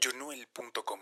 [0.00, 1.00] Junuel.com.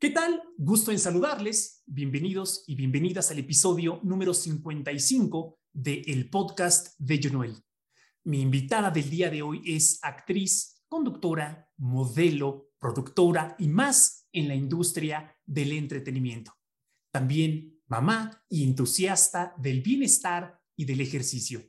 [0.00, 0.42] ¿Qué tal?
[0.58, 1.82] Gusto en saludarles.
[1.86, 7.54] Bienvenidos y bienvenidas al episodio número 55 de el podcast de Junuel.
[8.24, 14.56] Mi invitada del día de hoy es actriz, conductora, modelo, productora y más en la
[14.56, 16.52] industria del entretenimiento.
[17.12, 21.62] También mamá y entusiasta del bienestar y del ejercicio.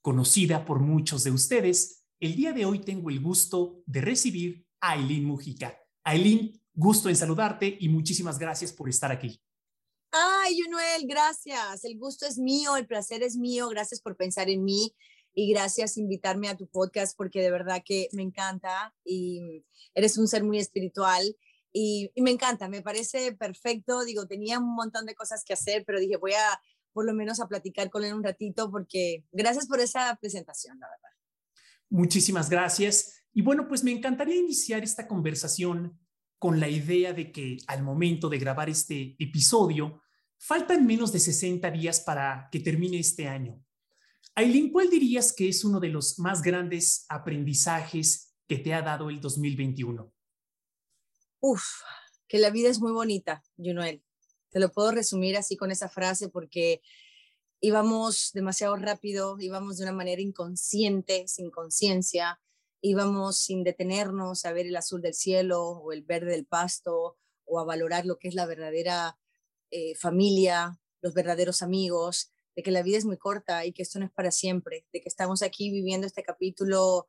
[0.00, 5.24] Conocida por muchos de ustedes, el día de hoy tengo el gusto de recibir Aileen
[5.24, 5.78] Mujica.
[6.04, 9.42] Aileen, gusto en saludarte y muchísimas gracias por estar aquí.
[10.10, 11.84] Ay, Junuel, gracias.
[11.84, 13.68] El gusto es mío, el placer es mío.
[13.68, 14.94] Gracias por pensar en mí
[15.34, 20.16] y gracias por invitarme a tu podcast porque de verdad que me encanta y eres
[20.18, 21.36] un ser muy espiritual
[21.72, 24.04] y, y, me encanta, me parece perfecto.
[24.04, 26.60] Digo, tenía un montón de cosas que hacer, pero dije, voy a
[26.92, 30.88] por lo menos a platicar con él un ratito porque gracias por esa presentación, la
[30.88, 31.10] verdad.
[31.90, 33.17] Muchísimas gracias.
[33.32, 35.98] Y bueno, pues me encantaría iniciar esta conversación
[36.38, 40.02] con la idea de que al momento de grabar este episodio,
[40.38, 43.62] faltan menos de 60 días para que termine este año.
[44.34, 49.10] Aileen, ¿cuál dirías que es uno de los más grandes aprendizajes que te ha dado
[49.10, 50.12] el 2021?
[51.40, 51.62] Uf,
[52.28, 54.04] que la vida es muy bonita, Junuel.
[54.50, 56.80] Te lo puedo resumir así con esa frase porque
[57.60, 62.40] íbamos demasiado rápido, íbamos de una manera inconsciente, sin conciencia,
[62.80, 67.58] íbamos sin detenernos a ver el azul del cielo o el verde del pasto o
[67.58, 69.18] a valorar lo que es la verdadera
[69.70, 73.98] eh, familia, los verdaderos amigos, de que la vida es muy corta y que esto
[73.98, 77.06] no es para siempre, de que estamos aquí viviendo este capítulo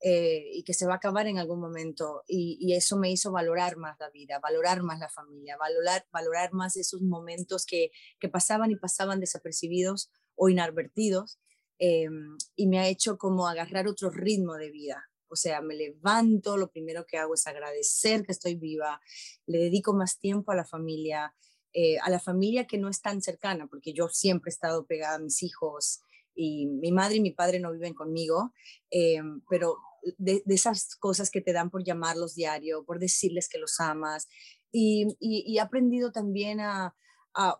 [0.00, 2.22] eh, y que se va a acabar en algún momento.
[2.26, 6.76] Y, eso me hizo valorar más la vida, valorar más la familia, valorar, valorar más
[6.76, 11.38] esos momentos que, que pasaban y pasaban desapercibidos o inadvertidos.
[11.78, 12.08] Eh,
[12.54, 16.70] y me ha hecho como agarrar otro ritmo de vida, o sea, me levanto, lo
[16.70, 19.00] primero que hago es agradecer que estoy viva,
[19.46, 21.34] le dedico más tiempo a la familia,
[21.72, 25.14] eh, a la familia que no es tan cercana, porque yo siempre he estado pegada
[25.14, 26.02] a mis hijos
[26.34, 28.52] y mi madre y mi padre no viven conmigo,
[28.90, 29.78] eh, pero
[30.18, 34.28] de, esas cosas que te dan por llamarlos diario, por decirles que los amas.
[34.70, 36.94] Y, he aprendido también a,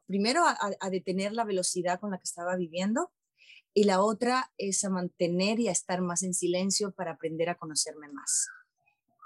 [0.06, 3.10] primero a detener la velocidad con la que estaba viviendo
[3.74, 7.56] y la otra es a mantener y a estar más en silencio para aprender a
[7.56, 8.48] conocerme más.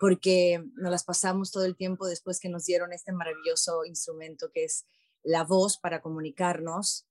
[0.01, 4.65] Porque nos las pasamos todo el tiempo después que nos dieron este maravilloso instrumento que
[4.65, 4.87] es
[5.23, 7.06] la voz para comunicarnos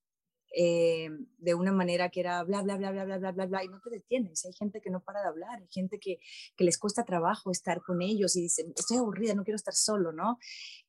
[0.57, 3.67] eh, de una manera que era bla, bla, bla, bla, bla, bla, bla, bla, y
[3.67, 4.45] no te detienes.
[4.45, 6.19] Hay gente que no para de hablar, hay gente que,
[6.55, 10.13] que les cuesta trabajo estar con ellos y dicen, estoy aburrida, no quiero estar solo,
[10.13, 10.38] ¿no?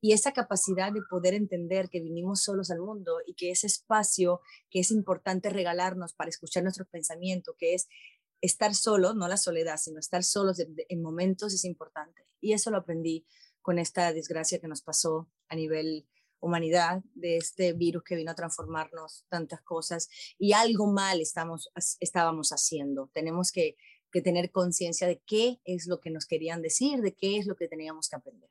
[0.01, 4.41] Y esa capacidad de poder entender que vinimos solos al mundo y que ese espacio
[4.71, 7.89] que es importante regalarnos para escuchar nuestros pensamientos, que es
[8.41, 12.23] estar solo, no la soledad, sino estar solos en momentos es importante.
[12.41, 13.27] Y eso lo aprendí
[13.63, 16.07] con esta desgracia que nos pasó a nivel
[16.41, 20.09] humanidad, de este virus que vino a transformarnos tantas cosas
[20.39, 21.71] y algo mal estamos,
[22.01, 23.11] estábamos haciendo.
[23.13, 23.77] Tenemos que,
[24.13, 27.57] que tener conciencia de qué es lo que nos querían decir, de qué es lo
[27.57, 28.51] que teníamos que aprender.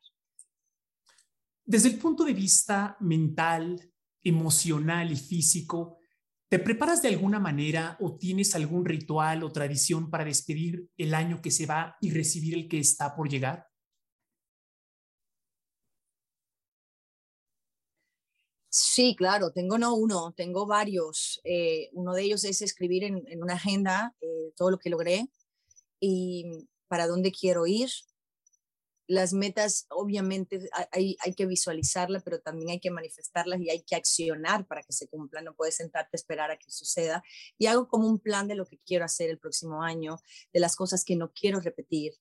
[1.64, 3.92] Desde el punto de vista mental,
[4.24, 5.98] emocional y físico,
[6.48, 11.42] ¿te preparas de alguna manera o tienes algún ritual o tradición para despedir el año
[11.42, 13.68] que se va y recibir el que está por llegar?
[18.78, 21.40] Sí, claro, tengo no uno, tengo varios.
[21.46, 25.30] Eh, uno de ellos es escribir en, una agenda eh, todo lo que logré
[26.02, 27.90] y para dónde quiero ir.
[29.08, 34.68] Las metas, obviamente, hay, que visualizarlas, pero también hay que manifestarlas y hay que accionar
[34.68, 35.46] para que se cumplan.
[35.46, 37.24] No puedes sentarte a esperar a que suceda.
[37.58, 40.20] Y hago como un plan de lo que quiero hacer el próximo año,
[40.52, 42.12] de las cosas que no quiero repetir,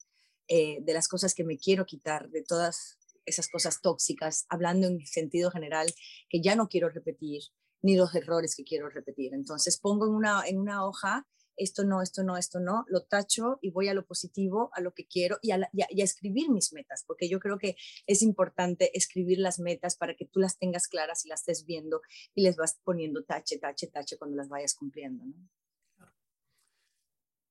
[0.47, 5.05] eh, de las cosas que me quiero quitar, de todas esas cosas tóxicas, hablando en
[5.07, 5.93] sentido general,
[6.29, 7.43] que ya no quiero repetir,
[7.83, 9.35] ni los errores que quiero repetir.
[9.35, 11.27] Entonces pongo en una, en una hoja,
[11.57, 14.93] esto no, esto no, esto no, lo tacho y voy a lo positivo, a lo
[14.93, 17.77] que quiero y a, escribir mis metas, porque yo creo que
[18.07, 22.01] es importante escribir las metas para que tú las tengas claras y las estés viendo
[22.35, 25.25] y les vas poniendo tache, tache, tache cuando las vayas cumpliendo.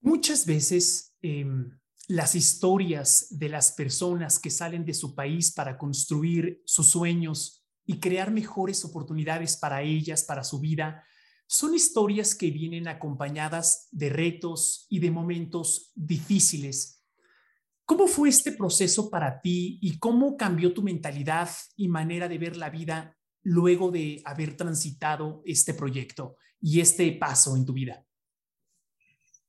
[0.02, 1.16] Muchas veces...
[1.22, 7.66] Em, las historias de las personas que salen de su país para construir sus sueños
[7.86, 11.04] y crear mejores oportunidades para ellas, para su vida,
[11.48, 17.04] son historias que vienen acompañadas de retos y de momentos difíciles.
[17.86, 22.58] ¿Cómo fue este proceso para ti y cómo cambió tu mentalidad y manera de ver
[22.58, 28.06] la vida luego de haber transitado este proyecto y este paso en tu vida?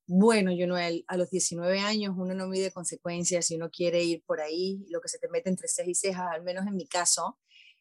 [0.07, 4.41] Bueno, no, a los 19 años uno no mide consecuencias y uno quiere ir por
[4.41, 7.39] ahí, lo que se te mete entre cejas y cejas, al menos en mi caso,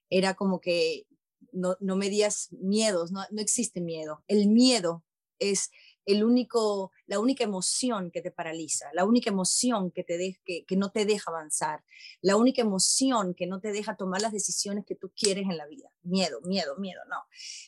[0.09, 1.05] era como que
[1.51, 4.23] no, no medías miedos, no, no existe miedo.
[4.27, 5.03] El miedo
[5.39, 5.69] es
[6.05, 10.75] el único, la única emoción que te paraliza, la única emoción que, te que, que,
[10.75, 11.83] no te deja avanzar,
[12.21, 15.67] la única emoción que no te deja tomar las decisiones que tú quieres en la
[15.67, 15.89] vida.
[16.01, 17.17] Miedo, miedo, miedo, no.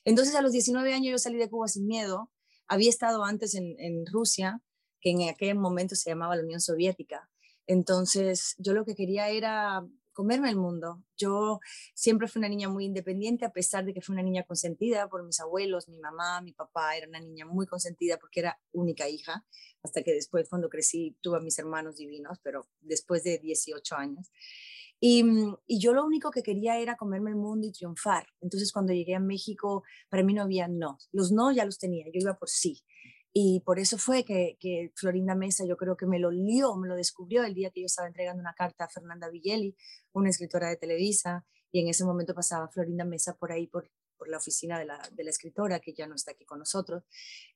[0.04, 2.30] Entonces a los 19 años yo salí de Cuba sin miedo.
[2.68, 4.62] Había estado antes en, Rusia,
[5.02, 7.30] que en aquel momento se llamaba la Unión Soviética.
[7.68, 11.04] Entonces yo lo que quería era comerme el mundo.
[11.18, 11.60] Yo
[11.94, 15.24] siempre fui una niña muy independiente, a pesar de que fui una niña consentida por
[15.24, 19.46] mis abuelos, mi mamá, mi papá, era una niña muy consentida porque era única hija,
[19.84, 24.32] hasta que después cuando crecí tuve a mis hermanos divinos, pero después de 18 años.
[25.00, 28.28] Y, mm, y, yo lo único que quería era comerme el mundo y triunfar.
[28.42, 30.98] Entonces cuando llegué a México, para mí no había no.
[31.12, 32.82] Los no ya los tenía, yo iba por sí.
[33.34, 36.88] Y por eso fue que, que, Florinda Mesa yo creo que me lo lió, me
[36.88, 39.76] lo descubrió el día que yo estaba entregando una carta a Fernanda Villeli,
[40.14, 41.46] una escritora de Televisa,
[41.76, 45.02] y en ese momento pasaba Florinda Mesa por ahí, por, por la oficina de la,
[45.12, 47.04] de la, escritora, que ya no está aquí con nosotros,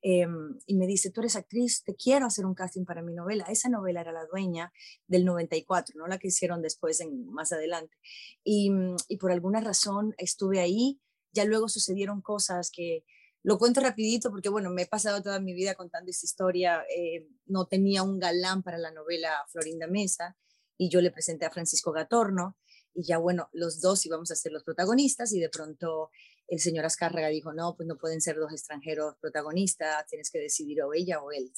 [0.01, 3.45] em, y me dice, tú eres actriz, te quiero hacer un casting para mi novela.
[3.49, 4.71] Esa novela era La Dueña
[5.07, 7.97] del 94, no la que hicieron después, en, más adelante.
[8.43, 8.71] Y,
[9.07, 10.99] y por alguna razón estuve ahí,
[11.31, 13.03] ya luego sucedieron cosas que
[13.41, 16.83] lo cuento rapidito porque, bueno, me he pasado toda mi vida contando esta historia.
[16.95, 20.37] Eh, no tenía un galán para la novela Florinda Mesa
[20.77, 22.57] y yo le presenté a Francisco Gatorno
[22.93, 26.09] y ya, bueno, los dos íbamos a ser los protagonistas y de pronto
[26.49, 30.81] el señor Azcárraga dijo, no, pues no pueden ser dos extranjeros protagonistas, tienes que decidir
[30.81, 31.51] o ella o él.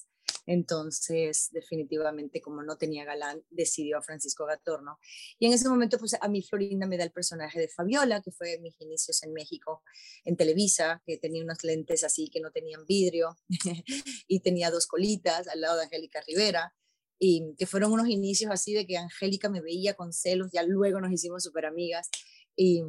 [0.46, 4.98] Entonces, definitivamente, como no tenía galán, decidió a Francisco Gatorno.
[5.40, 8.32] Y en ese momento, pues a mí Florinda me da el personaje de Fabiola, que
[8.32, 9.84] fue mis inicios en México,
[10.26, 13.38] en Televisa, que tenía unos lentes así que no tenían vidrio
[14.28, 16.74] y tenía dos colitas al lado de Angélica Rivera.
[17.20, 21.00] Y que fueron unos inicios así de que Angélica me veía con celos, ya luego
[21.00, 22.10] nos hicimos súper amigas.
[22.56, 22.82] Y,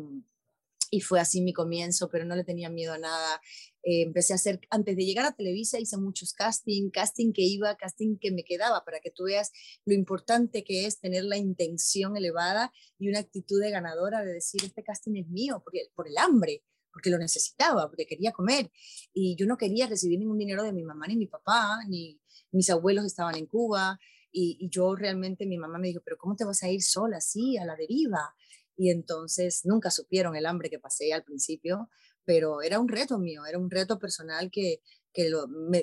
[0.94, 3.40] y fue así mi comienzo, pero no le tenía miedo a nada.
[3.82, 7.74] Eh, empecé a hacer, antes de llegar a Televisa hice muchos casting, casting que iba,
[7.76, 9.52] casting que me quedaba, para que tú veas
[9.86, 14.62] lo importante que es tener la intención elevada y una actitud de ganadora de decir,
[14.64, 16.62] este casting es mío, porque, por el hambre,
[16.92, 18.70] porque lo necesitaba, porque quería comer.
[19.14, 22.68] Y yo no quería recibir ningún dinero de mi mamá ni mi papá, ni mis
[22.68, 23.98] abuelos estaban en Cuba.
[24.30, 27.16] Y, y yo realmente, mi mamá me dijo, pero ¿cómo te vas a ir sola
[27.16, 28.34] así, a la deriva?
[28.76, 31.88] Y entonces nunca supieron el hambre que pasé al principio,
[32.24, 34.80] pero era un reto mío, era un reto personal que,
[35.12, 35.30] que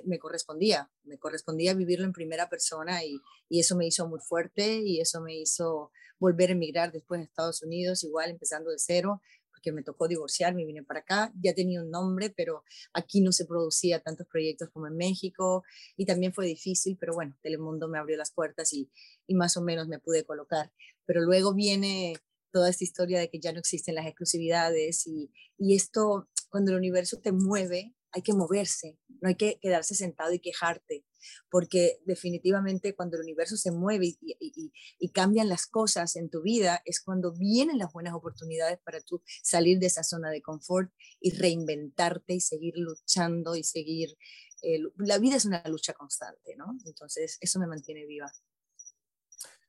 [0.05, 3.19] me, correspondía, me correspondía vivirlo en primera persona y,
[3.49, 7.23] y, eso me hizo muy fuerte y eso me hizo volver a emigrar después a
[7.23, 9.21] Estados Unidos, igual empezando de cero,
[9.51, 12.63] porque me tocó divorciarme y vine para acá, ya tenía un nombre, pero
[12.93, 15.63] aquí no se producía tantos proyectos como en México
[15.97, 18.89] y también fue difícil, pero bueno, Telemundo me abrió las puertas y,
[19.27, 20.71] y más o menos me pude colocar.
[21.05, 22.15] Pero luego viene
[22.51, 26.77] toda esta historia de que ya no existen las exclusividades y, y esto, cuando el
[26.77, 31.05] universo te mueve, hay que moverse, no hay que quedarse sentado y quejarte,
[31.49, 36.81] porque definitivamente cuando el universo se mueve y, y, cambian las cosas en tu vida,
[36.85, 41.31] es cuando vienen las buenas oportunidades para tú salir de esa zona de confort y
[41.31, 44.17] reinventarte y seguir luchando y seguir...
[44.61, 46.77] Eh, la vida es una lucha constante, ¿no?
[46.85, 48.31] Entonces, eso me mantiene viva.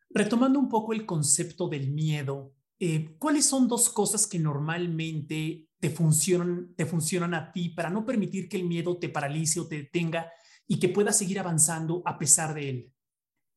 [0.09, 5.91] Retomando un poco el concepto del miedo, eh, ¿cuáles son dos cosas que normalmente te
[5.91, 10.33] funcionan, a ti para no permitir que el miedo te paralice o te detenga
[10.67, 12.93] y que puedas seguir avanzando a pesar de él?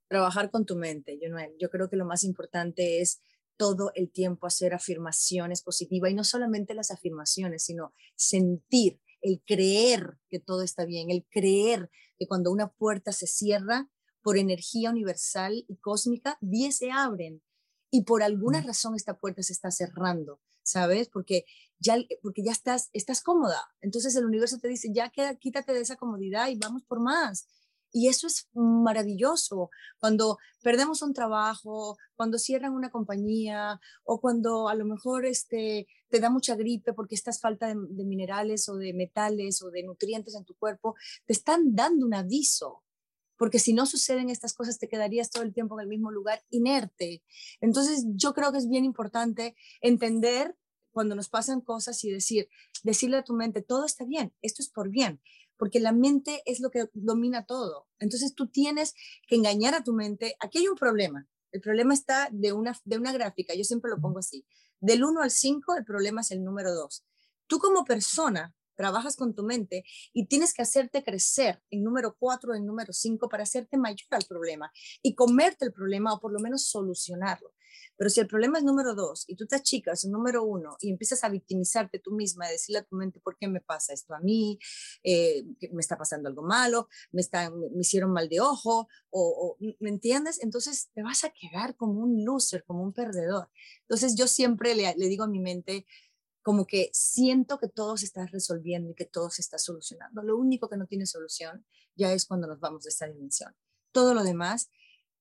[0.10, 1.18] Trabajar con tu mente,
[1.58, 3.22] Yo creo que lo más importante es
[3.56, 10.18] todo el tiempo hacer afirmaciones positivas y no solamente las afirmaciones, sino sentir, el creer
[10.28, 11.90] que todo está bien, el creer
[12.20, 13.90] que cuando una puerta se cierra
[14.22, 17.42] por energía universal y cósmica, 10 se abren
[17.94, 21.10] y por alguna razón esta puerta se está cerrando, ¿sabes?
[21.10, 21.46] Porque
[21.78, 23.62] ya, porque ya estás, estás cómoda.
[23.82, 27.48] Entonces el universo te dice, ya queda, quítate de esa comodidad y vamos por más.
[27.92, 29.70] Y eso es maravilloso.
[30.00, 36.20] Cuando perdemos un trabajo, cuando cierran una compañía o cuando a lo mejor este, te
[36.20, 40.34] da mucha gripe porque estás falta de, de minerales o de metales o de nutrientes
[40.34, 40.96] en tu cuerpo,
[41.28, 42.82] te están dando un aviso
[43.44, 46.46] porque si no suceden estas cosas te quedarías todo el tiempo en el mismo lugar
[46.50, 47.26] inerte.
[47.60, 50.56] Entonces yo creo que es bien importante entender
[50.94, 52.48] cuando nos pasan cosas y decir,
[52.84, 55.22] decirle a tu mente, todo está bien, esto es por bien,
[55.58, 57.90] porque la mente es lo que domina todo.
[58.00, 58.94] Entonces tú tienes
[59.28, 62.98] que engañar a tu mente, aquí hay un problema, el problema está de una, de
[62.98, 64.46] una gráfica, yo siempre lo pongo así,
[64.80, 67.04] del 1 al 5 el problema es el número 2.
[67.48, 72.56] Tú como persona trabajas con tu mente y tienes que hacerte crecer en número cuatro,
[72.56, 76.40] en número cinco, para hacerte mayor al problema y comerte el problema o por lo
[76.40, 77.54] menos solucionarlo.
[77.98, 80.90] Pero si el problema es número dos y tú te achicas en número uno y
[80.90, 84.14] empiezas a victimizarte tú misma, a decirle a tu mente, ¿por qué me pasa esto
[84.14, 84.60] a mí?
[85.04, 86.88] Eh, ¿Me está pasando algo malo?
[87.12, 88.88] ¿Me, está, me hicieron mal de ojo?
[89.10, 90.42] O, ¿Me entiendes?
[90.42, 93.50] Entonces te vas a quedar como un loser, como un perdedor.
[93.82, 95.86] Entonces yo siempre le digo a mi mente,
[96.44, 100.22] como que siento que todo se está resolviendo y que todo se está solucionando.
[100.22, 103.56] Lo único que no tiene solución ya es cuando nos vamos de esta dimensión.
[103.92, 104.70] Todo lo demás,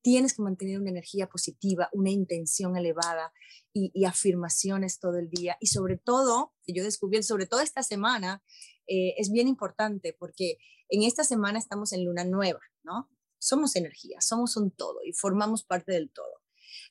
[0.03, 3.33] tienes que mantener una energía positiva, una intención elevada
[3.73, 5.57] y, afirmaciones todo el día.
[5.61, 8.43] Y sobre todo, yo descubrí, sobre todo esta semana,
[8.89, 13.09] eh, es bien importante porque en esta semana estamos en luna nueva, ¿no?
[13.39, 16.43] Somos energía, somos un todo y formamos parte del todo.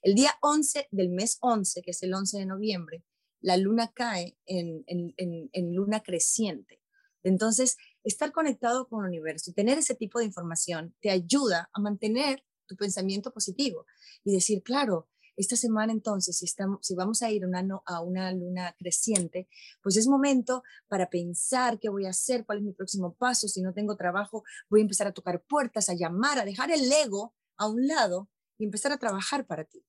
[0.01, 3.03] El día 11 del mes 11, que es el 11 de noviembre,
[3.41, 6.81] la luna cae en, luna creciente.
[7.23, 11.79] Entonces, estar conectado con el universo y tener ese tipo de información te ayuda a
[11.79, 13.85] mantener tu pensamiento positivo
[14.23, 18.31] y decir, claro, esta semana entonces, si, estamos, si vamos a ir una, a una
[18.31, 19.47] luna creciente,
[19.81, 23.61] pues es momento para pensar qué voy a hacer, cuál es mi próximo paso, si
[23.61, 27.33] no tengo trabajo, voy a empezar a tocar puertas, a llamar, a dejar el ego
[27.57, 29.83] a un lado y empezar a trabajar para ti.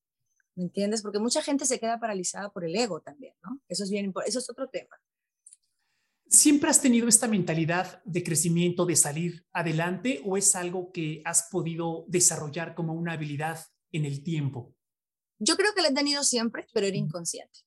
[0.55, 1.01] ¿Me entiendes?
[1.01, 3.59] Porque mucha gente se queda paralizada por el ego también, ¿no?
[3.67, 4.95] Eso es bien, eso es otro tema.
[6.27, 11.47] ¿Siempre has tenido esta mentalidad de crecimiento, de salir adelante, o es algo que has
[11.51, 13.59] podido desarrollar como una habilidad
[13.91, 14.75] en el tiempo?
[15.39, 17.59] Yo creo que lo he tenido siempre, pero era inconsciente.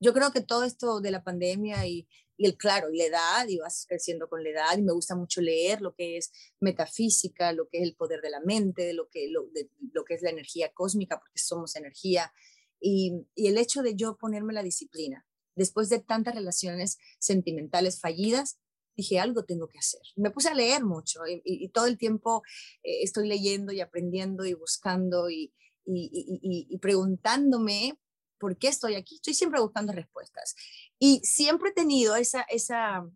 [0.00, 2.08] Yo creo que todo esto de la pandemia y,
[2.42, 5.14] y el claro, y la edad, y vas creciendo con la edad, y me gusta
[5.14, 9.08] mucho leer lo que es metafísica, lo que es el poder de la mente, lo
[9.08, 9.48] que, lo,
[9.92, 12.32] lo que es la energía cósmica, porque somos energía,
[12.80, 18.58] y, y el hecho de yo ponerme la disciplina, después de tantas relaciones sentimentales fallidas,
[18.96, 20.02] dije, algo tengo que hacer.
[20.16, 22.42] Me puse a leer mucho y, todo el tiempo
[22.82, 28.00] eh, estoy leyendo y aprendiendo y buscando y, y, preguntándome
[28.42, 29.14] por qué estoy aquí.
[29.14, 30.56] Estoy siempre buscando respuestas.
[30.98, 33.08] Y siempre he tenido esa, esa,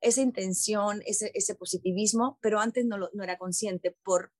[0.00, 4.32] esa intención, ese, ese positivismo, pero antes no, no era consciente por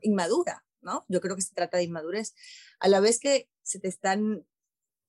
[0.00, 1.04] inmadura, ¿no?
[1.08, 2.34] Yo creo que se trata de inmadurez.
[2.80, 4.46] A la vez que se te están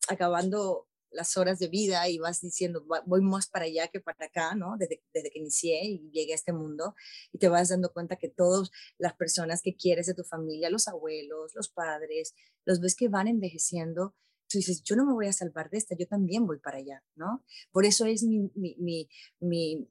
[0.09, 4.53] acabando las horas de vida y vas diciendo, voy más para allá que para acá,
[4.53, 4.75] ¿no?
[4.77, 6.93] Desde, desde que inicié y llegué a este mundo
[7.31, 10.89] y te vas dando cuenta que todas las personas que quieres de tu familia, los
[10.89, 14.13] abuelos, los padres, los ves que van envejeciendo
[14.49, 17.03] tú dices, yo no me voy a salvar de esta, yo también voy para allá,
[17.15, 17.43] ¿no?
[17.71, 19.87] Por eso es mi, mi, mi,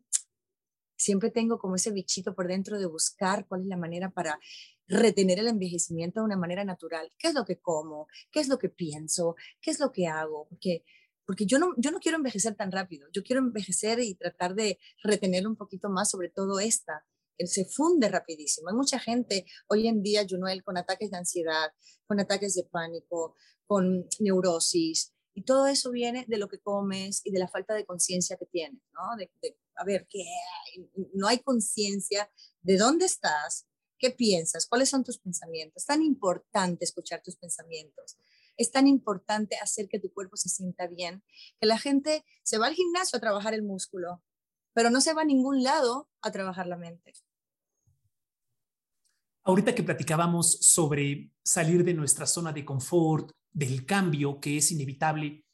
[0.97, 4.39] siempre tengo como ese bichito por dentro de buscar cuál es la manera para
[4.89, 7.13] retener el envejecimiento de una manera natural.
[7.19, 8.09] ¿Qué es lo que como?
[8.31, 9.37] ¿Qué es lo que pienso?
[9.61, 10.47] ¿Qué es lo que hago?
[10.49, 10.85] Porque,
[11.27, 14.79] porque yo, no, yo no quiero envejecer tan rápido, yo quiero envejecer y tratar de
[15.03, 17.05] retener un poquito más, sobre todo esta,
[17.45, 18.69] se funde rapidísimo.
[18.69, 21.71] Hay mucha gente hoy en día, Junuel, con ataques de ansiedad,
[22.07, 23.35] con ataques de pánico,
[23.67, 25.13] con neurosis.
[25.35, 28.47] Y todo eso viene de lo que comes y de la falta de conciencia que
[28.47, 29.17] tienes, ¿no?
[29.19, 29.31] De,
[29.75, 30.25] a ver, ¿qué?
[31.13, 32.31] No hay conciencia
[32.63, 33.67] de dónde estás,
[33.99, 35.83] qué piensas, cuáles son tus pensamientos.
[35.83, 38.17] Es tan importante escuchar tus pensamientos.
[38.57, 41.23] Es tan importante hacer que tu cuerpo se sienta bien,
[41.61, 44.23] que la gente se va al gimnasio a trabajar el músculo,
[44.73, 47.13] pero no se va a ningún lado a trabajar la mente.
[49.47, 55.45] Ahorita que platicábamos sobre salir de nuestra zona de confort, del cambio que es inevitable,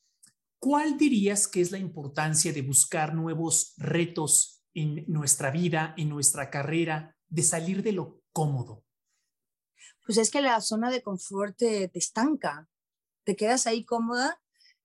[0.58, 6.48] ¿cuál dirías que es la importancia de buscar nuevos retos en nuestra vida, en nuestra
[6.48, 8.82] carrera, de salir de lo cómodo?
[10.06, 12.70] Pues es que la zona de confort te, estanca,
[13.24, 14.40] te quedas ahí cómoda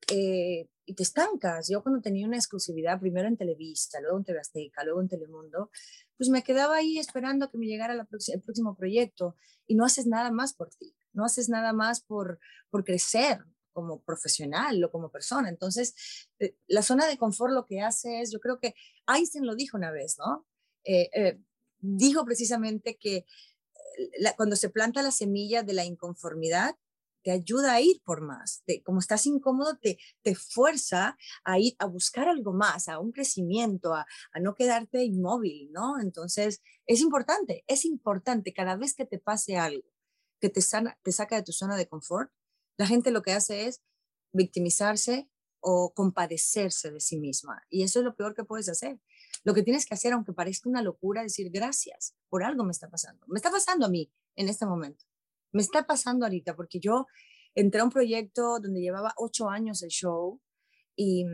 [0.09, 1.69] eh, y te estancas.
[1.69, 5.69] Yo cuando tenía una exclusividad, primero en Televista, luego en TV Azteca, luego en Telemundo,
[6.17, 9.35] pues me quedaba ahí esperando que me llegara el próximo proyecto
[9.67, 12.39] y no haces nada más por ti no haces nada más por,
[12.69, 13.39] por crecer
[13.73, 15.49] como profesional o como persona.
[15.49, 18.75] Entonces, eh, la zona de confort lo que hace es, yo creo que
[19.07, 20.47] Einstein lo dijo una vez, ¿no?
[20.83, 21.39] Eh, eh,
[21.79, 23.25] dijo precisamente que
[24.35, 26.75] cuando se planta la semilla de la inconformidad,
[27.27, 28.63] te ayuda a ir por más.
[28.85, 33.93] como estás incómodo, te, te fuerza a ir a buscar algo más, a un crecimiento,
[33.93, 35.99] a, a, no quedarte inmóvil, ¿no?
[35.99, 39.83] Entonces, es importante, es importante cada vez que te pase algo,
[40.39, 42.31] que te, sana, te saca de tu zona de confort,
[42.77, 43.81] la gente lo que hace es
[44.31, 45.29] victimizarse
[45.59, 47.61] o compadecerse de sí misma.
[47.69, 49.01] Y eso es lo peor que puedes hacer.
[49.43, 52.89] Lo que tienes que hacer, aunque parezca una locura, decir gracias, por algo me está
[52.89, 53.25] pasando.
[53.27, 55.03] Me está pasando a mí en este momento.
[55.51, 57.07] Me está pasando ahorita porque yo
[57.55, 60.39] entré a un proyecto donde llevaba ocho años el show
[60.95, 61.25] y,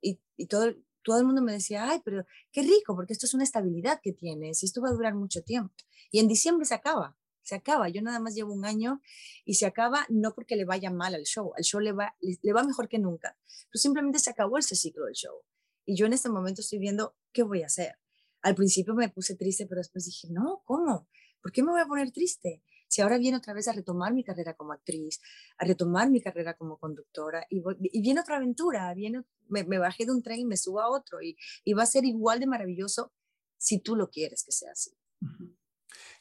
[0.00, 3.44] y, todo, todo el mundo me decía, ay, pero qué rico, porque esto es una
[3.44, 5.74] estabilidad que tienes y esto va a durar mucho tiempo.
[6.10, 7.88] Y en diciembre se acaba, se acaba.
[7.88, 9.00] Yo nada más llevo un año
[9.44, 12.52] y se acaba no porque le vaya mal al show, al show le va, le,
[12.52, 13.36] va mejor que nunca,
[13.70, 15.42] pero simplemente se acabó ese ciclo del show.
[15.84, 17.96] Y yo en este momento estoy viendo qué voy a hacer.
[18.42, 21.08] Al principio me puse triste, pero después dije, no, ¿cómo?
[21.40, 22.62] ¿Por qué me voy a poner triste?
[22.88, 25.20] Si ahora viene otra vez a retomar mi carrera como actriz,
[25.58, 27.62] a retomar mi carrera como conductora, y,
[28.00, 31.36] viene otra aventura, viene, me, bajé de un tren y me subo a otro, y,
[31.74, 33.12] va a ser igual de maravilloso
[33.58, 34.90] si tú lo quieres que sea así.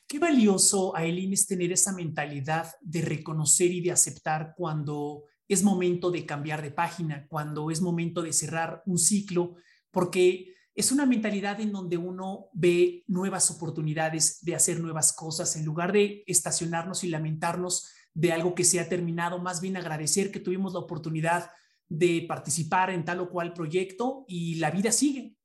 [0.08, 6.12] Qué valioso, Aileen, es tener esa mentalidad de reconocer y de aceptar cuando es momento
[6.12, 9.56] de cambiar de página, cuando es momento de cerrar un ciclo,
[9.92, 15.66] porque es una mentalidad en donde uno ve nuevas oportunidades de hacer nuevas cosas en
[15.66, 20.40] lugar de estacionarnos y lamentarnos de algo que se ha terminado, más bien agradecer que
[20.40, 21.50] tuvimos la oportunidad
[21.90, 25.36] de participar en tal o cual proyecto y la vida sigue.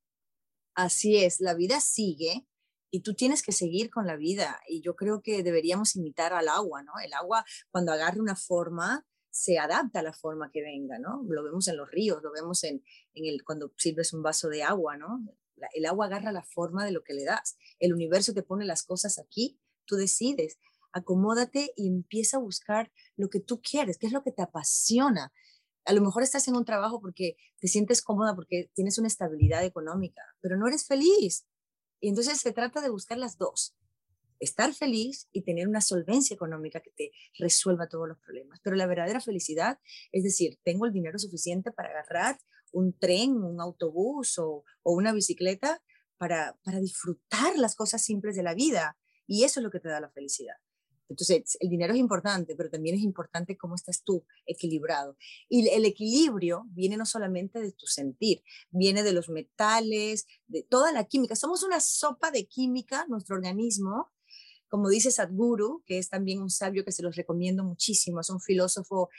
[0.75, 2.47] Así es, la vida sigue
[2.91, 6.49] y tú tienes que seguir con la vida y yo creo que deberíamos imitar al
[6.49, 6.93] agua, ¿no?
[7.03, 11.25] El agua cuando agarre una forma se adapta a la forma que venga, ¿no?
[11.27, 12.85] Lo vemos en los ríos, lo vemos en,
[13.15, 15.25] el, cuando sirves un vaso de agua, ¿no?
[15.75, 17.57] el agua agarra la forma de lo que le das.
[17.79, 20.59] El universo te pone las cosas aquí, tú decides,
[20.93, 25.33] acomódate y empieza a buscar lo que tú quieres, qué es lo que te apasiona.
[25.85, 29.65] A lo mejor estás en un trabajo porque te sientes cómoda, porque tienes una estabilidad
[29.65, 31.47] económica, pero no eres feliz.
[32.01, 33.77] Y entonces se trata de buscar las dos
[34.43, 38.61] estar feliz y tener una solvencia económica que te resuelva todos los problemas.
[38.63, 39.79] Pero la verdadera felicidad
[40.11, 42.39] es decir, tengo el dinero suficiente para agarrar
[42.73, 45.83] un tren, un autobús o, una bicicleta
[46.17, 48.99] para, para disfrutar las cosas simples de la vida.
[49.27, 50.57] Y eso es lo que te da la felicidad.
[51.09, 55.17] Entonces, el dinero es importante, pero también es importante cómo estás tú equilibrado.
[55.49, 60.91] Y el equilibrio viene no solamente de tu sentir, viene de los metales, de toda
[60.91, 61.37] la química.
[61.37, 64.11] Somos una sopa de química, nuestro organismo,
[64.73, 68.41] como dice Sadhguru, que es también un sabio que se los recomiendo muchísimo, es un
[68.41, 69.11] filósofo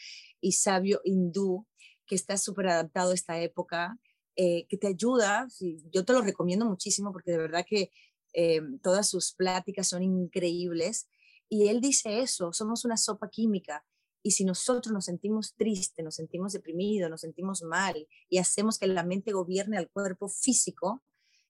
[0.41, 1.67] y sabio hindú
[2.07, 3.99] que está súper adaptado a esta época,
[4.35, 5.47] eh, que te ayuda,
[5.91, 7.91] yo te lo recomiendo muchísimo porque de verdad que
[8.33, 11.07] eh, todas sus pláticas son increíbles.
[11.47, 13.85] Y él dice eso, somos una sopa química.
[14.23, 18.87] Y si nosotros nos sentimos tristes, nos sentimos deprimidos, nos sentimos mal y hacemos que
[18.87, 21.03] la mente gobierne al cuerpo físico,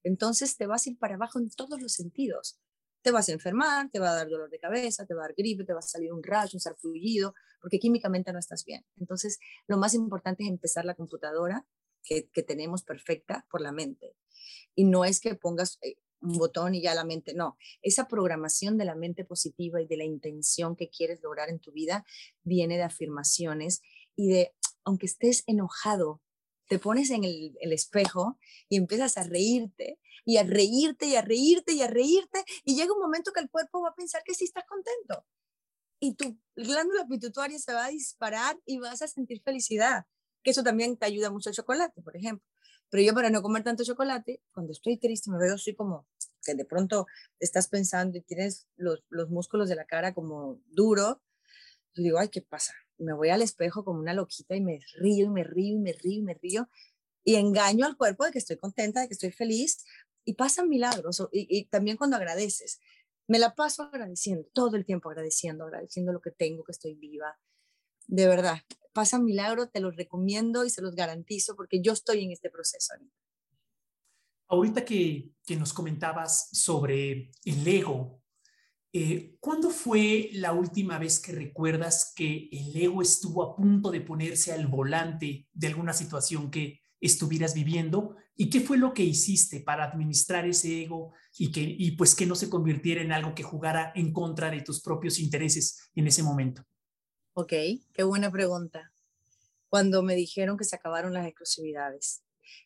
[0.03, 2.59] entonces te vas a ir para abajo en todos los sentidos
[3.03, 5.35] te vas a enfermar, te va a dar dolor de cabeza, te va a dar
[5.35, 8.85] gripe, te va a salir un rayo, un sarpullido, porque químicamente no estás bien.
[8.97, 11.65] Entonces, lo más importante es empezar la computadora
[12.01, 14.15] que, tenemos perfecta por la mente.
[14.73, 18.77] Y no es que pongas eh, un botón y ya la mente, no, esa programación
[18.77, 22.05] de la mente positiva y de la intención que quieres lograr en tu vida
[22.43, 23.81] viene de afirmaciones
[24.15, 24.53] y de,
[24.85, 26.21] aunque estés enojado,
[26.67, 31.73] te pones en el, espejo y empiezas a reírte y a reírte y a reírte
[31.73, 34.45] y a reírte y llega un momento que el cuerpo va a pensar que sí
[34.45, 35.25] estás contento
[36.03, 40.05] y tu glándula pituitaria se va a disparar y vas a sentir felicidad,
[40.43, 42.45] que eso también te ayuda mucho el chocolate, por ejemplo.
[42.89, 46.05] Pero yo para no comer tanto chocolate, cuando estoy triste me veo así como
[46.43, 47.07] que de pronto
[47.39, 51.21] estás pensando y tienes los, los músculos de la cara como duro,
[51.95, 52.73] yo digo, ay, ¿qué pasa?
[52.97, 55.93] Me voy al espejo como una loquita y me río y me río y me
[55.93, 56.69] río y me río
[57.23, 59.85] y engaño al cuerpo de que estoy contenta, de que estoy feliz,
[60.25, 62.79] y pasan milagros, y, también cuando agradeces.
[63.27, 67.39] Me la paso agradeciendo, todo el tiempo agradeciendo, agradeciendo lo que tengo, que estoy viva.
[68.07, 68.57] De verdad,
[68.91, 72.93] pasan milagros, te los recomiendo y se los garantizo porque yo estoy en este proceso
[74.53, 74.85] ahorita.
[74.85, 78.22] Que, que nos comentabas sobre el ego,
[78.95, 84.01] eh, ¿cuándo fue la última vez que recuerdas que el ego estuvo a punto de
[84.01, 89.61] ponerse al volante de alguna situación que estuvieras viviendo y qué fue lo que hiciste
[89.61, 93.41] para administrar ese ego y que y pues que no se convirtiera en algo que
[93.41, 96.63] jugara en contra de tus propios intereses en ese momento.
[97.33, 97.53] Ok,
[97.93, 98.93] qué buena pregunta.
[99.69, 102.23] Cuando me dijeron que se acabaron las exclusividades,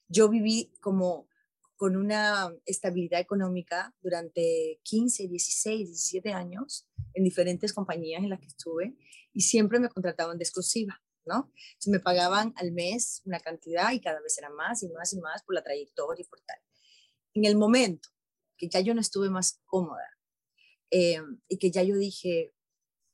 [0.09, 1.29] yo viví como
[1.77, 8.47] con una estabilidad económica durante 15, 16, 17 años en diferentes compañías en las que
[8.47, 8.97] estuve
[9.31, 11.01] y siempre me contrataban de exclusiva.
[11.25, 11.51] ¿no?
[11.77, 15.19] Se me pagaban al mes una cantidad y cada vez era más y más y
[15.19, 16.57] más por la trayectoria y por tal.
[17.33, 18.09] En el momento
[18.57, 20.17] que ya yo no estuve más cómoda
[20.89, 22.55] eh, y que ya yo dije,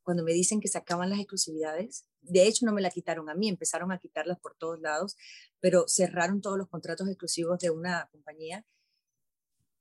[0.04, 3.36] cuando me dicen que se acaban las exclusividades, de hecho no me la quitaron a
[3.36, 5.16] mí, empezaron a quitarlas por todos lados,
[5.60, 8.66] pero cerraron todos los contratos exclusivos de una compañía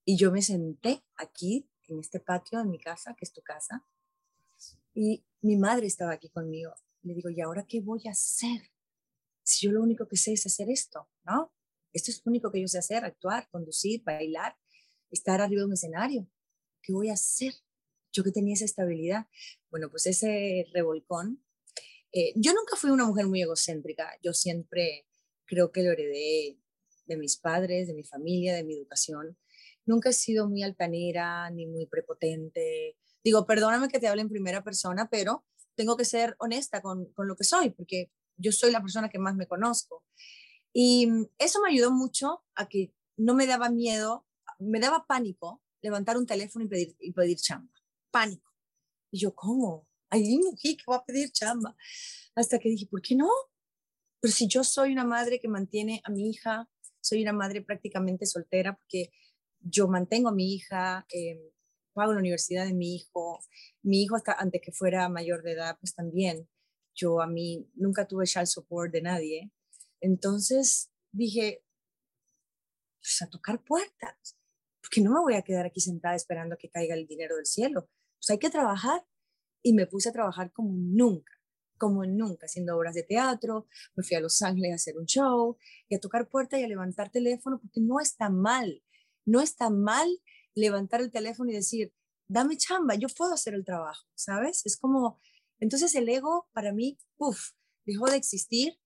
[0.04, 3.84] y yo me senté aquí en este patio de mi casa, que es tu casa,
[4.94, 8.70] y mi madre estaba aquí conmigo le digo, ¿y ahora qué voy a hacer?
[9.42, 11.52] Si yo lo único que sé es hacer esto, ¿no?
[11.92, 14.56] Esto es lo único que yo sé hacer, actuar, conducir, bailar,
[15.10, 16.28] estar arriba de un escenario.
[16.80, 17.52] ¿Qué voy a hacer?
[18.12, 19.26] Yo que tenía esa estabilidad.
[19.70, 21.44] Bueno, pues ese revolcón.
[22.12, 24.18] Eh, yo nunca fui una mujer muy egocéntrica.
[24.22, 25.06] Yo siempre
[25.46, 26.58] creo que lo heredé
[27.06, 29.38] de mis padres, de mi familia, de mi educación.
[29.84, 32.96] Nunca he sido muy altanera ni muy prepotente.
[33.24, 35.44] Digo, perdóname que te hable en primera persona, pero
[35.74, 39.18] tengo que ser honesta con, con lo que soy, porque yo soy la persona que
[39.18, 40.04] más me conozco.
[40.72, 44.26] Y eso me ayudó mucho a que no me daba miedo,
[44.58, 47.72] me daba pánico levantar un teléfono y pedir, y pedir chamba.
[48.10, 48.52] Pánico.
[49.10, 49.86] Y yo, ¿cómo?
[50.12, 51.74] Ay, mujer que va a pedir chamba.
[52.34, 53.30] Hasta que dije, ¿por qué no?
[54.20, 56.68] Pero si yo soy una madre que mantiene a mi hija,
[57.00, 59.10] soy una madre prácticamente soltera porque
[59.60, 61.52] yo mantengo a mi hija, eh,
[61.94, 63.40] pago la universidad de mi hijo,
[63.82, 66.46] mi hijo hasta antes que fuera mayor de edad, pues también.
[66.94, 69.50] Yo a mí nunca tuve child support de nadie.
[70.00, 71.64] Entonces dije,
[73.00, 74.36] pues a tocar puertas,
[74.82, 77.88] porque no me voy a quedar aquí sentada esperando que caiga el dinero del cielo.
[78.18, 79.06] Pues hay que trabajar.
[79.62, 81.32] Y me puse a trabajar como nunca,
[81.78, 83.66] como nunca, haciendo obras de teatro.
[83.94, 85.56] Me fui a Los Ángeles a hacer un show
[85.88, 88.82] y a tocar puertas y a levantar teléfono, porque no está mal.
[89.24, 90.08] No está mal
[90.54, 91.92] levantar el teléfono y decir,
[92.28, 94.64] dame chamba, yo puedo hacer el trabajo, ¿sabes?
[94.66, 95.20] Es como,
[95.60, 97.50] entonces el ego para mí, uff,
[97.84, 98.78] dejó de existir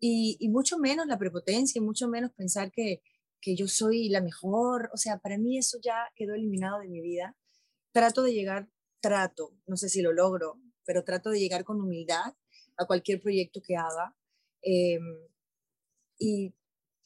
[0.00, 3.02] y, y, mucho menos la prepotencia y mucho menos pensar que,
[3.40, 7.00] que yo soy la mejor, o sea, para mí eso ya quedó eliminado de mi
[7.00, 7.36] vida.
[7.92, 8.68] Trato de llegar,
[9.00, 12.34] trato, no sé si lo logro, pero trato de llegar con humildad
[12.76, 14.16] a cualquier proyecto que haga.
[14.62, 14.98] Eh,
[16.18, 16.54] y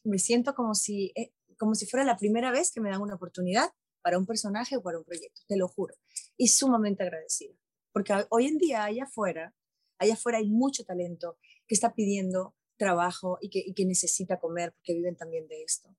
[0.04, 3.14] me siento como si, eh, como si fuera la primera vez que me dan una
[3.14, 3.70] oportunidad
[4.02, 5.94] para un personaje o para un proyecto, te lo juro.
[6.36, 7.54] Y sumamente agradecida,
[7.92, 9.54] porque hoy en día allá afuera,
[9.98, 14.72] allá afuera hay mucho talento que está pidiendo trabajo y que, y que necesita comer
[14.72, 15.94] porque viven también de esto.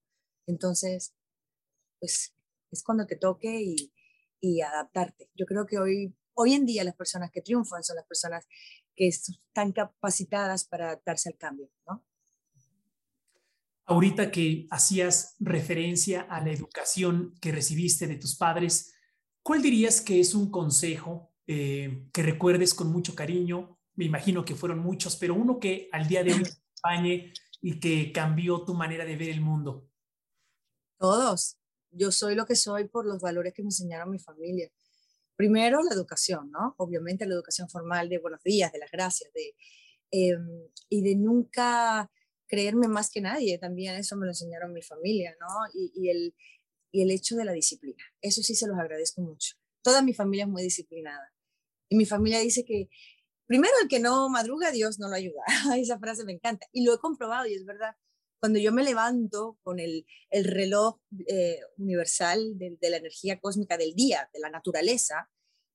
[0.47, 1.15] Entonces,
[1.99, 2.36] pues
[2.71, 3.93] es cuando te toque y,
[4.43, 5.29] y adaptarte.
[5.36, 8.45] Yo creo que hoy, hoy en día las personas que triunfan son las personas
[8.93, 12.03] que están capacitadas para adaptarse al cambio, ¿no?
[13.86, 18.93] Ahorita que hacías referencia a la educación que recibiste de tus padres,
[19.41, 23.79] ¿cuál dirías que es un consejo eh, que recuerdes con mucho cariño?
[23.95, 26.49] Me imagino que fueron muchos, pero uno que al día de hoy te
[26.84, 29.88] acompañe y que cambió tu manera de ver el mundo.
[30.97, 31.58] Todos.
[31.93, 34.69] Yo soy lo que soy por los valores que me enseñaron mi familia.
[35.36, 36.75] Primero, la educación, ¿no?
[36.77, 39.56] Obviamente la educación formal de buenos días, de las gracias, de,
[40.12, 40.47] em,
[40.89, 42.12] y de nunca
[42.47, 45.47] creerme más que nadie, también eso me lo enseñaron mi familia, ¿no?
[45.73, 46.36] Y, el,
[46.91, 49.56] y el hecho de la disciplina, eso sí se los agradezco mucho.
[49.82, 51.34] Toda mi familia es muy disciplinada.
[51.89, 52.89] Y mi familia dice que
[53.47, 55.41] primero el que no madruga, Dios no lo ayuda.
[55.77, 56.67] Esa frase me encanta.
[56.71, 57.95] Y lo he comprobado y es verdad.
[58.43, 63.77] Cuando yo me levanto con el, el reloj eh, universal de, de, la energía cósmica
[63.77, 65.29] del día, de la naturaleza,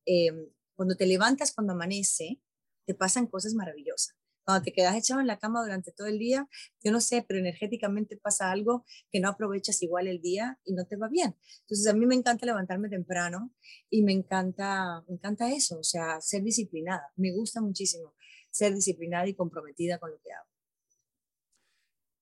[0.05, 2.43] eh, cuando te levantas, cuando amanece,
[2.85, 6.49] te pasan cosas maravillosas cuando te quedas echado en la cama durante todo el día,
[6.83, 10.87] yo no sé, pero energéticamente pasa algo que no aprovechas igual el día y no
[10.87, 11.37] te va bien.
[11.61, 13.55] Entonces a mí me encanta levantarme temprano
[13.91, 17.13] y me encanta, me encanta eso, o sea, ser disciplinada.
[17.17, 18.15] Me gusta muchísimo
[18.51, 20.58] ser disciplinada y comprometida con lo que hago.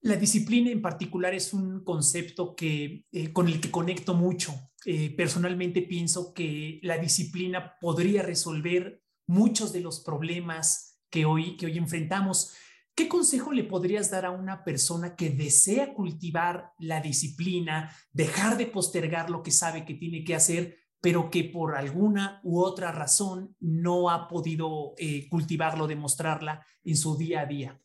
[0.07, 4.55] La disciplina en particular es un concepto que, eh, con el que conecto mucho.
[4.85, 11.67] Eh, personalmente pienso que la disciplina podría resolver muchos de los problemas que hoy, que
[11.67, 12.55] hoy enfrentamos.
[12.95, 18.67] ¿Qué consejo le podrías dar a una persona que desea cultivar la disciplina, dejar de
[18.67, 23.57] postergar lo que sabe que tiene que hacer, pero que por alguna u otra razón
[23.59, 27.83] no ha podido eh, cultivarlo, demostrarla en su día a día?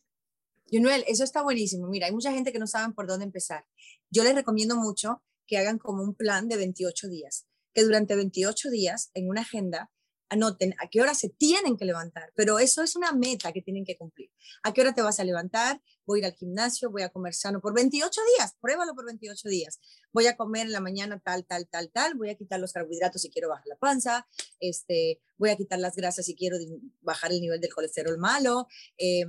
[0.72, 1.86] Junuel, eso está buenísimo.
[1.86, 3.66] Mira, hay mucha gente que no sabe por dónde empezar.
[4.10, 8.70] Yo les recomiendo mucho que hagan como un plan de 28 días, que durante 28
[8.70, 9.90] días en una agenda
[10.30, 13.84] anoten a qué hora se tienen que levantar, pero eso es una meta que tienen
[13.84, 14.30] que cumplir.
[14.62, 15.82] ¿A qué hora te vas a levantar?
[16.06, 19.48] Voy a ir al gimnasio, voy a comer sano por 28 días, pruébalo por 28
[19.50, 19.78] días.
[20.10, 23.20] Voy a comer en la mañana tal, tal, tal, tal, voy a quitar los carbohidratos
[23.20, 24.26] si quiero bajar la panza,
[24.58, 26.56] este, voy a quitar las grasas si quiero
[27.02, 28.68] bajar el nivel del colesterol malo.
[28.96, 29.26] Eh,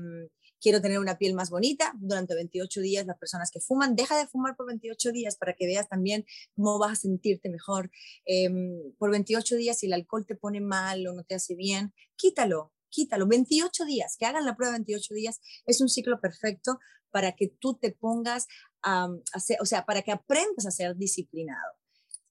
[0.63, 4.27] quiero tener una piel más bonita, durante 28 días las personas que fuman, deja de
[4.27, 7.91] fumar por 28 días para que veas también cómo vas a sentirte mejor.
[8.25, 11.93] Em, por 28 días, si el alcohol te pone mal o no te hace bien,
[12.15, 13.27] quítalo, quítalo.
[13.27, 16.79] 28 días, que hagan la prueba 28 días, es un ciclo perfecto
[17.11, 18.47] para que tú te pongas
[18.81, 21.73] a hacer, o sea, para que aprendas a ser disciplinado.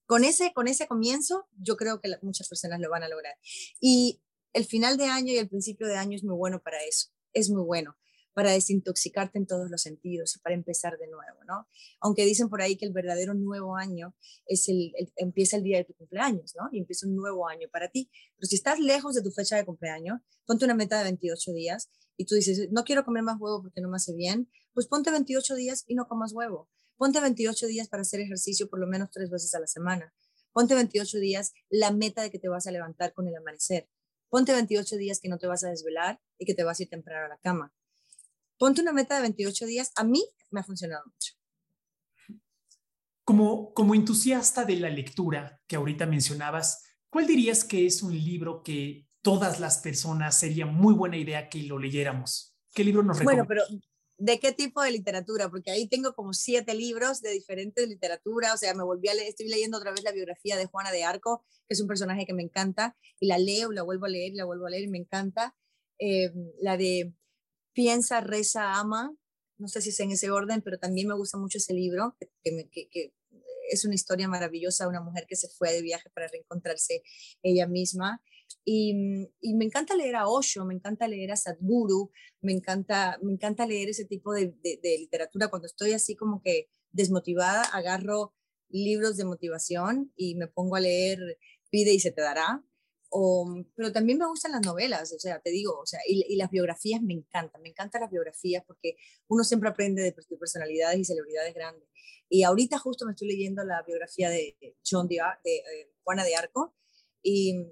[0.07, 3.37] Con ese, con ese comienzo, yo creo que muchas personas lo van a lograr.
[3.79, 4.23] Y
[4.55, 7.51] el final de año y el principio de año es muy bueno para eso, es
[7.51, 7.97] muy bueno
[8.33, 11.67] para desintoxicarte en todos los sentidos y para empezar de nuevo, ¿no?
[12.01, 14.15] Aunque dicen por ahí que el verdadero nuevo año
[14.47, 16.69] es el, empieza el día de tu cumpleaños, ¿no?
[16.73, 18.11] Y empieza un nuevo año para ti.
[18.37, 21.91] Pero si estás lejos de tu fecha de cumpleaños, ponte una meta de 28 días
[22.17, 25.11] y tú dices, no quiero comer más huevo porque no me hace bien, pues ponte
[25.11, 26.69] 28 días y no comas huevo.
[26.97, 30.15] Ponte 28 días para hacer ejercicio por lo menos tres veces a la semana.
[30.53, 33.89] Ponte 28 días la meta de que te vas a levantar con el amanecer.
[34.29, 36.89] Ponte 28 días que no te vas a desvelar y que te vas a ir
[36.89, 37.73] temprano a la cama.
[38.63, 39.91] Ponte una meta de 28 días.
[39.97, 41.33] A mí me ha funcionado mucho.
[43.25, 48.63] Como, como entusiasta de la lectura que ahorita mencionabas, ¿cuál dirías que es un libro
[48.63, 52.55] que todas las personas sería muy buena idea que lo leyéramos?
[52.73, 53.49] ¿Qué libro nos recomiendas?
[53.49, 53.83] Bueno, pero
[54.17, 55.51] ¿de qué tipo de literatura?
[55.51, 59.27] Porque ahí tengo como siete libros de diferentes literatura, o sea, me volví a leer,
[59.27, 62.33] estoy leyendo otra vez la biografía de Juana de Arco, que es un personaje que
[62.33, 64.99] me encanta, y la leo, la vuelvo a leer, la vuelvo a leer, y me
[64.99, 65.57] encanta.
[65.99, 67.13] Eh, la de
[67.73, 69.15] Piensa, reza, ama,
[69.59, 73.13] no sé si es en ese orden, pero también me gusta mucho ese libro, que,
[73.71, 77.03] es una historia maravillosa, una mujer que se fue de viaje para reencontrarse
[77.43, 78.21] ella misma.
[78.65, 82.11] Y, me encanta leer a Osho, me encanta leer a Sadhguru,
[82.43, 85.49] me encanta, me encanta leer ese tipo de, de, literatura.
[85.49, 88.35] Cuando estoy así como que desmotivada, agarro
[88.69, 91.19] libros de motivación y me pongo a leer
[91.71, 92.63] Pide y se te dará,
[93.75, 97.03] pero también me gustan las novelas, o sea, te digo, o sea, y, las biografías
[97.03, 98.97] me encantan, me encantan las biografías porque
[99.29, 101.89] uno siempre aprende de, personalidades y celebridades grandes.
[102.29, 104.57] Y ahorita justo me estoy leyendo la biografía de
[104.89, 106.75] John de, de eh, Juana de Arco
[107.23, 107.67] y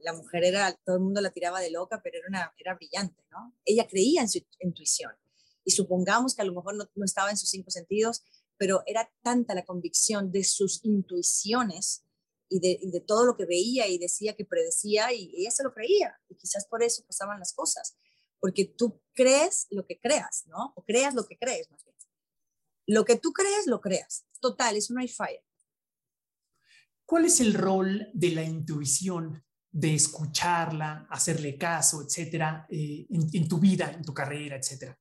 [0.00, 3.22] la mujer era, todo el mundo la tiraba de loca, pero era, una, era brillante,
[3.30, 3.54] ¿no?
[3.66, 5.12] Ella creía en su intuición
[5.62, 8.22] y supongamos que a lo mejor no, no estaba en sus cinco sentidos,
[8.56, 12.03] pero era tanta la convicción de sus intuiciones
[12.48, 16.18] y de, todo lo que veía y decía que predecía y ella se lo creía
[16.28, 17.96] y quizás por eso pasaban las cosas,
[18.38, 20.72] porque tú crees lo que creas, ¿no?
[20.76, 21.96] O creas lo que crees más bien.
[22.86, 24.26] Lo que tú crees, lo creas.
[24.40, 25.40] Total, eso no hay falla.
[27.06, 33.48] ¿Cuál es el rol de la intuición, de escucharla, hacerle caso, etcétera, eh, en, en
[33.48, 34.98] tu vida, en tu carrera, etcétera?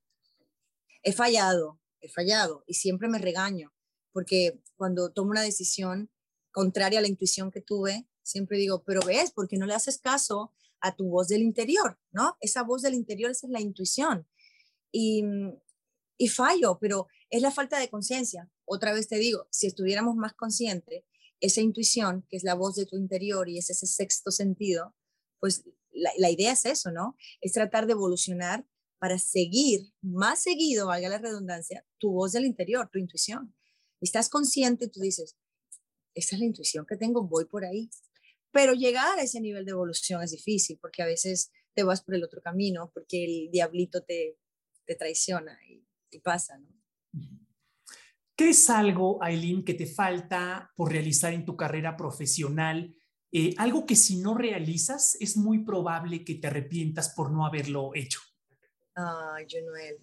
[1.04, 3.74] He fallado, he fallado y siempre me regaño,
[4.12, 6.10] porque cuando tomo una decisión,
[6.54, 10.54] contraria a la intuición que tuve, siempre digo, pero ves, porque no le haces caso
[10.80, 12.38] a tu voz del interior, ¿no?
[12.40, 14.28] Esa voz del interior, esa es la intuición.
[14.92, 15.24] Y,
[16.18, 18.50] y fallo, pero es la falta de conciencia.
[18.66, 21.04] Otra vez te digo, si estuviéramos más conscientes,
[21.42, 24.96] esa intuición, que es la voz de tu interior y es ese sexto sentido,
[25.40, 27.18] pues la, la idea es eso, ¿no?
[27.42, 28.66] Es tratar de evolucionar
[29.00, 33.54] para seguir más seguido, valga la redundancia, tu voz del interior, tu intuición.
[34.00, 35.36] Estás consciente, tú dices,
[36.14, 37.90] esa es la intuición que tengo, voy por ahí.
[38.52, 42.16] Pero llegar a ese nivel de evolución es difícil porque a veces te vas por
[42.16, 44.38] el otro camino, porque el diablito te,
[44.86, 45.84] te traiciona y,
[46.20, 46.70] pasa, ¿no?
[48.36, 52.96] ¿Qué es algo, Aileen, que te falta por realizar en tu carrera profesional?
[53.32, 57.92] Eh, algo que si no realizas es muy probable que te arrepientas por no haberlo
[57.96, 58.20] hecho.
[58.94, 59.98] Ay, Noel,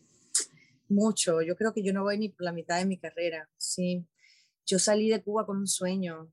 [0.88, 1.42] mucho.
[1.42, 4.04] Yo creo que yo no voy ni por la mitad de mi carrera, sí
[4.66, 6.32] yo salí de Cuba con un sueño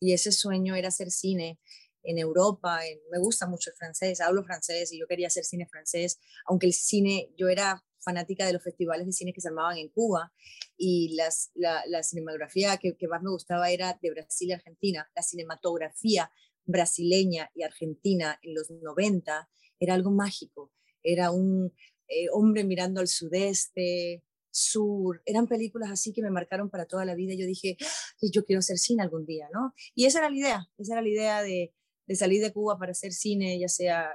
[0.00, 1.58] y ese sueño era hacer cine
[2.02, 2.80] en Europa.
[3.10, 6.72] me gusta mucho el francés, hablo francés y yo quería hacer cine francés, aunque el
[6.72, 10.32] cine, yo era fanática de los festivales de cine que se armaban en Cuba
[10.76, 15.10] y las, la, cinematografía que, que, más me gustaba era de Brasil y Argentina.
[15.16, 16.30] La cinematografía
[16.66, 19.48] brasileña y argentina en los 90
[19.80, 20.72] era algo mágico.
[21.02, 21.72] Era un
[22.08, 24.22] eh, hombre mirando al sudeste,
[24.56, 27.34] Sur, eran películas así que me marcaron para toda la vida.
[27.34, 27.76] Yo dije,
[28.22, 29.74] yo quiero hacer cine algún día, ¿no?
[29.96, 31.74] Y esa era la idea, esa era la idea de,
[32.14, 34.12] salir de Cuba para hacer cine, ya sea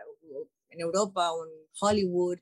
[0.69, 2.37] en Europa o en Hollywood,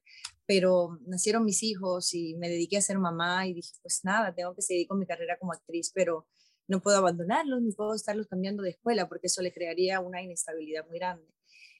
[0.45, 4.53] pero nacieron mis hijos y me dediqué a ser mamá y dije, pues nada, tengo
[4.53, 6.27] que seguir con mi carrera como actriz, pero
[6.67, 10.85] no puedo abandonarlos ni puedo estarlos cambiando de escuela porque eso le crearía una inestabilidad
[10.87, 11.25] muy grande.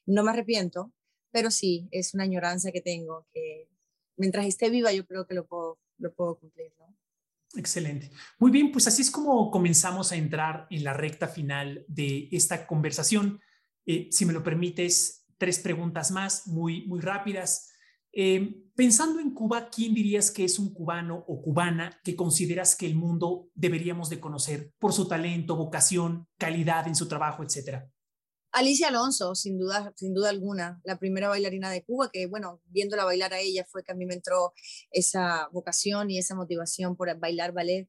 [0.08, 0.94] No me arrepiento,
[1.32, 3.70] pero sí, es una añoranza que tengo que
[4.16, 6.96] mientras esté viva yo creo que lo puedo lo puedo cumplir, ¿no?
[7.56, 8.12] Excelente.
[8.40, 12.68] Muy bien, pues así es como comenzamos a entrar en la recta final de esta
[12.68, 13.40] conversación.
[13.86, 17.72] Eh, si me lo permites, tres preguntas más, muy, muy rápidas.
[18.12, 22.86] Eh, pensando en Cuba, ¿quién dirías que es un cubano o cubana que consideras que
[22.86, 27.90] el mundo deberíamos de conocer por su talento, vocación, calidad en su trabajo, etcétera?
[28.58, 33.06] Alicia Alonso, sin duda, sin duda alguna, la primera bailarina de Cuba, que bueno, viéndola
[33.06, 34.54] bailar a ella fue que a mí me entró
[34.90, 37.88] esa vocación y esa motivación por bailar ballet.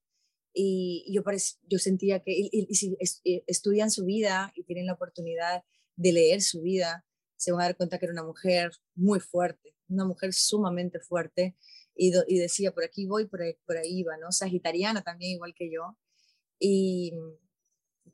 [0.53, 1.23] Y yo,
[1.63, 5.65] yo sentía que si eh, estudian su vida y tienen la oportunidad
[5.97, 9.75] de leer su vida, se van a dar cuenta que era una mujer muy fuerte,
[9.89, 11.57] una mujer sumamente fuerte
[11.95, 14.33] y, decía, por aquí voy, por ahí, por va, ¿no?
[14.33, 15.97] Sagitariana también, igual que yo.
[16.59, 17.15] Y,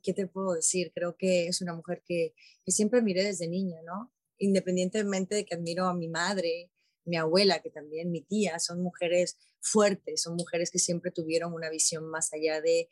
[0.01, 0.91] ¿qué te puedo decir?
[0.93, 4.13] Creo que es una mujer que, que siempre miré desde niña, ¿no?
[4.37, 6.71] Independientemente de que admiro a mi madre,
[7.05, 11.69] mi abuela, que también mi tía, son mujeres fuertes, son mujeres que siempre tuvieron una
[11.69, 12.89] visión más allá de,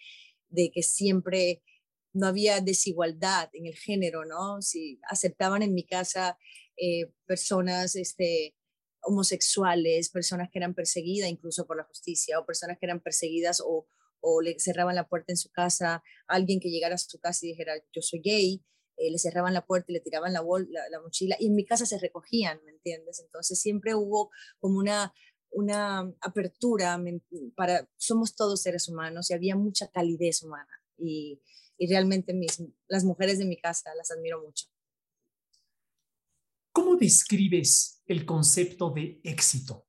[0.50, 1.62] de que siempre
[2.14, 4.62] no había desigualdad en el género, ¿no?
[4.62, 6.38] Si aceptaban en mi casa
[6.78, 8.56] eh, personas este,
[9.02, 13.88] homosexuales, personas que eran perseguidas incluso por la justicia, o personas que eran perseguidas o,
[14.26, 17.50] o le cerraban la puerta en su casa, alguien que llegara a su casa y
[17.50, 18.64] dijera, yo soy gay,
[18.96, 21.86] eh, le cerraban la puerta y le tiraban la, la, mochila, y en mi casa
[21.86, 23.20] se recogían, ¿me entiendes?
[23.20, 25.14] Entonces siempre hubo como una,
[25.52, 26.98] una apertura
[27.56, 31.42] para, somos todos seres humanos y había mucha calidez humana, y,
[31.78, 34.68] y realmente mis, las mujeres de mi casa las admiro mucho.
[36.72, 39.86] ¿Cómo describes el concepto de éxito?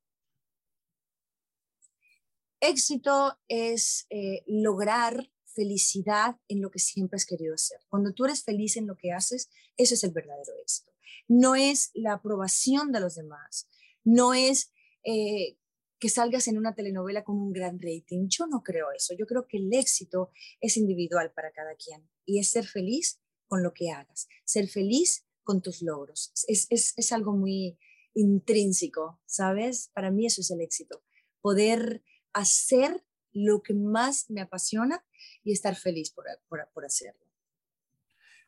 [2.64, 7.78] Éxito es eh, lograr felicidad en lo que siempre has querido hacer.
[7.88, 10.92] Cuando tú eres feliz en lo que haces, eso es el verdadero éxito.
[11.28, 13.68] No es la aprobación de los demás,
[14.02, 14.72] no es
[15.04, 15.58] eh,
[15.98, 18.28] que salgas en una telenovela con un gran rating.
[18.28, 19.14] Yo no creo eso.
[19.14, 23.62] Yo creo que el éxito es individual para cada quien y es ser feliz con
[23.62, 26.32] lo que hagas, ser feliz con tus logros.
[26.46, 27.78] Es, es, es algo muy
[28.14, 29.90] intrínseco, ¿sabes?
[29.94, 31.02] Para mí eso es el éxito.
[31.40, 32.02] Poder
[32.34, 35.04] hacer lo que más me apasiona
[35.42, 37.26] y estar feliz por, por, hacerlo.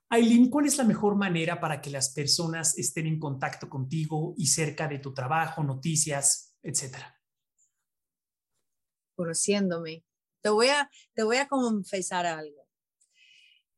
[0.08, 4.46] Aileen, ¿cuál es la mejor manera para que las personas estén en contacto contigo y
[4.46, 7.20] cerca de tu trabajo, noticias, etcétera?
[9.16, 10.04] Conociéndome.
[10.40, 12.65] Te voy a, te voy a confesar algo.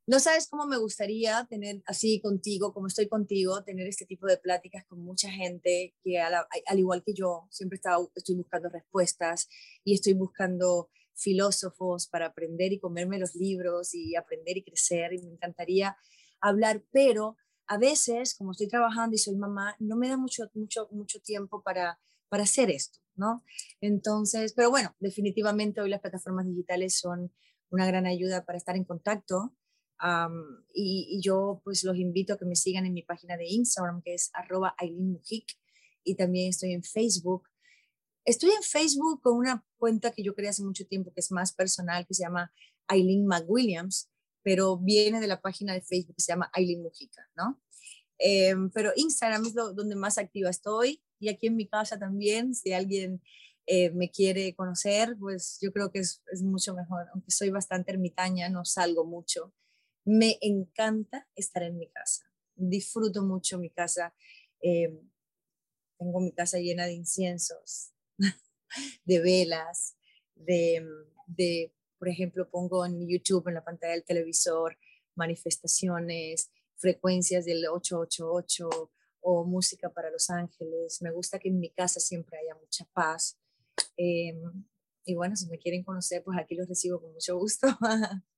[0.08, 4.38] No sabes cómo me gustaría tener así contigo, como estoy contigo, tener este tipo de
[4.38, 6.46] pláticas con mucha gente que al,
[6.78, 7.78] igual que yo, siempre
[8.14, 9.50] estoy buscando respuestas
[9.84, 15.18] y estoy buscando filósofos para aprender y comerme los libros y aprender y crecer y
[15.18, 15.94] me encantaría
[16.40, 20.88] hablar, pero a veces, como estoy trabajando y soy mamá, no me da mucho, mucho,
[20.90, 23.44] mucho tiempo para, para hacer esto, ¿no?
[23.82, 27.30] Entonces, pero bueno, definitivamente hoy las plataformas digitales son
[27.68, 29.52] una gran ayuda para estar en contacto
[30.74, 34.14] y, yo pues los invito a que me sigan en mi página de Instagram, que
[34.14, 34.74] es arroba
[36.04, 37.48] y también estoy en Facebook.
[38.24, 41.52] Estoy en Facebook con una cuenta que yo creé hace mucho tiempo, que es más
[41.52, 42.52] personal, que se llama
[42.86, 44.10] Aileen McWilliams,
[44.42, 47.60] pero viene de la página de Facebook que se llama Aileen Mujica, ¿no?
[48.18, 52.72] Em, pero Instagram es donde más activa estoy y aquí en mi casa también, si
[52.72, 53.22] alguien
[53.66, 57.92] eh, me quiere conocer, pues yo creo que es, es, mucho mejor, aunque soy bastante
[57.92, 59.52] ermitaña, no salgo mucho.
[60.10, 62.24] Me encanta estar en mi casa.
[62.56, 64.14] Disfruto mucho mi casa.
[64.58, 64.98] Em,
[65.98, 67.92] tengo mi casa llena de inciensos,
[69.04, 69.98] de velas,
[70.34, 70.82] de,
[71.26, 74.78] de, por ejemplo, pongo en YouTube, en la pantalla del televisor,
[75.14, 78.90] manifestaciones, frecuencias del 888
[79.20, 81.02] o música para los ángeles.
[81.02, 83.38] Me gusta que en mi casa siempre haya mucha paz.
[83.98, 84.64] Em,
[85.04, 87.66] y bueno, si me quieren conocer, pues aquí los recibo con mucho gusto.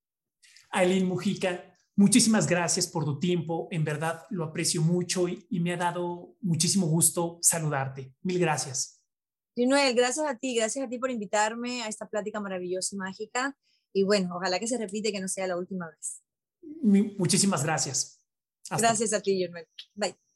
[0.70, 1.64] Aileen Mujica,
[1.96, 3.68] muchísimas gracias por tu tiempo.
[3.70, 8.14] En verdad lo aprecio mucho y, me ha dado muchísimo gusto saludarte.
[8.22, 9.02] Mil gracias.
[9.56, 13.56] Noel, gracias a ti, gracias a ti por invitarme a esta plática maravillosa y mágica.
[13.92, 16.22] Y bueno, ojalá que se repite, que no sea la última vez.
[16.82, 18.20] Muchísimas gracias.
[18.70, 19.66] Gracias a ti, Noel.
[19.94, 20.29] Bye.